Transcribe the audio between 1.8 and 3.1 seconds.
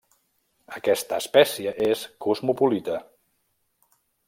és cosmopolita.